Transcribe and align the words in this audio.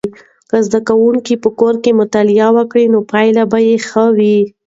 که 0.49 0.57
زده 0.65 0.79
کوونکي 0.89 1.33
په 1.43 1.49
کور 1.59 1.75
کې 1.83 1.91
مطالعه 2.01 2.47
وکړي 2.57 2.85
نو 2.93 2.99
پایلې 3.11 3.43
به 3.51 3.59
یې 3.67 3.75
ښې 3.87 4.05
وي. 4.17 4.37